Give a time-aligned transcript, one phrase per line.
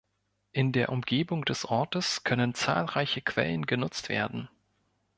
[0.51, 4.49] In der Umgebung des Ortes können zahlreiche Quellen genutzt werden.